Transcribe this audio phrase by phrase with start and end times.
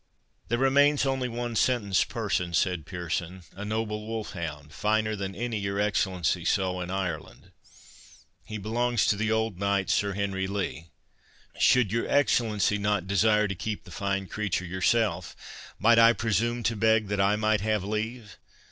[0.47, 5.59] "There remains only one sentenced person," said Pearson, "a noble wolf hound, finer than any
[5.59, 7.51] your Excellency saw in Ireland.
[8.43, 10.89] He belongs to the old knight Sir Henry Lee.
[11.59, 15.35] Should your Excellency not desire to keep the fine creature yourself,
[15.77, 18.39] might I presume to beg that I might have leave?"